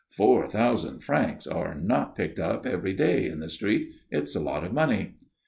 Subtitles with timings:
[0.09, 3.91] Four thousand francs are not picked up every day in the street.
[4.09, 5.13] It's a lot of money."